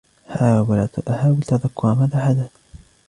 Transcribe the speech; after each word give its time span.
حاول 0.29 0.87
تذكر 1.41 1.93
ماذا 1.93 2.19
حدث. 2.19 2.49